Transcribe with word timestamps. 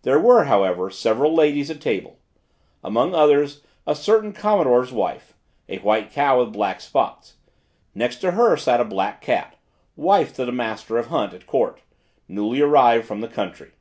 There 0.00 0.18
were, 0.18 0.44
however, 0.44 0.88
several 0.88 1.34
ladies 1.34 1.70
at 1.70 1.78
table; 1.82 2.18
among 2.82 3.14
others, 3.14 3.60
a 3.86 3.94
certain 3.94 4.32
commodore's 4.32 4.92
wife, 4.92 5.34
a 5.68 5.76
white 5.80 6.10
cow 6.10 6.38
with 6.40 6.54
black 6.54 6.80
spots: 6.80 7.34
next 7.94 8.20
to 8.20 8.30
her 8.30 8.56
sat 8.56 8.80
a 8.80 8.84
black 8.86 9.20
cat, 9.20 9.56
wife 9.94 10.32
to 10.36 10.46
the 10.46 10.52
master 10.52 10.96
of 10.96 11.08
hunt 11.08 11.34
at 11.34 11.44
court, 11.46 11.82
newly 12.28 12.62
arrived 12.62 13.04
from 13.06 13.20
the 13.20 13.28
country. 13.28 13.72